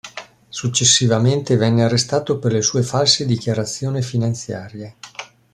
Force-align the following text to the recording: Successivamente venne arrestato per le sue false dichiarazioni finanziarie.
Successivamente 0.49 1.57
venne 1.57 1.83
arrestato 1.83 2.39
per 2.39 2.51
le 2.53 2.63
sue 2.63 2.81
false 2.81 3.23
dichiarazioni 3.23 4.01
finanziarie. 4.01 4.95